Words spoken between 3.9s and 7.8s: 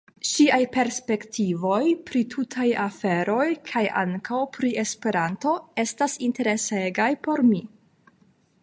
ankaŭ pri Esperanto, estis interesegaj por mi.